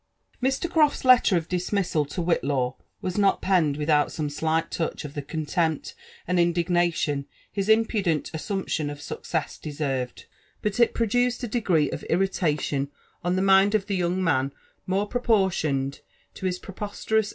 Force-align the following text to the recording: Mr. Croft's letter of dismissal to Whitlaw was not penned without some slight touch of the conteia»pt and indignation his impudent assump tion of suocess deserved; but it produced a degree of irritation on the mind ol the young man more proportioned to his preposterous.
Mr. 0.41 0.67
Croft's 0.67 1.05
letter 1.05 1.37
of 1.37 1.47
dismissal 1.47 2.05
to 2.05 2.21
Whitlaw 2.23 2.73
was 3.01 3.19
not 3.19 3.39
penned 3.39 3.77
without 3.77 4.11
some 4.11 4.31
slight 4.31 4.71
touch 4.71 5.05
of 5.05 5.13
the 5.13 5.21
conteia»pt 5.21 5.93
and 6.27 6.39
indignation 6.39 7.27
his 7.51 7.69
impudent 7.69 8.31
assump 8.33 8.67
tion 8.69 8.89
of 8.89 8.97
suocess 8.97 9.61
deserved; 9.61 10.25
but 10.63 10.79
it 10.79 10.95
produced 10.95 11.43
a 11.43 11.47
degree 11.47 11.91
of 11.91 12.01
irritation 12.05 12.89
on 13.23 13.35
the 13.35 13.43
mind 13.43 13.75
ol 13.75 13.81
the 13.85 13.95
young 13.95 14.23
man 14.23 14.51
more 14.87 15.05
proportioned 15.07 15.99
to 16.33 16.47
his 16.47 16.57
preposterous. 16.57 17.29